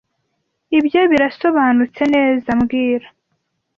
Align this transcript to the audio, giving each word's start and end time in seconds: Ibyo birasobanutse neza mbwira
Ibyo 0.77 1.01
birasobanutse 1.11 2.01
neza 2.15 2.49
mbwira 2.59 3.07